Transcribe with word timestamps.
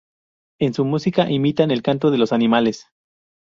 En 0.59 0.73
su 0.73 0.83
música 0.83 1.29
imitan 1.29 1.69
el 1.69 1.83
canto 1.83 2.09
de 2.09 2.17
los 2.17 2.33
animales. 2.33 2.87